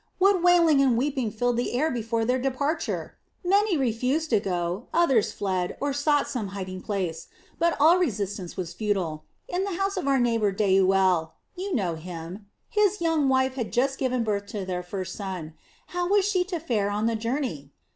[0.17, 3.19] What wailing and weeping filled the air before their departure!
[3.45, 7.27] Many refused to go, others fled, or sought some hiding place.
[7.59, 9.25] But all resistance was futile.
[9.47, 13.99] In the house of our neighbor Deuel you know him his young wife had just
[13.99, 15.53] given birth to their first son.
[15.89, 17.71] How was she to fare on the journey?